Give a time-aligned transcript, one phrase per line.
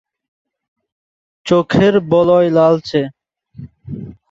[1.45, 3.01] চোখের বলয় লালচে।